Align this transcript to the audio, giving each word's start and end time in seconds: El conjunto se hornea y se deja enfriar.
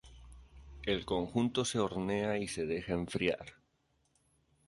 El 0.81 1.05
conjunto 1.05 1.63
se 1.63 1.77
hornea 1.77 2.39
y 2.39 2.47
se 2.47 2.65
deja 2.65 2.93
enfriar. 2.93 3.53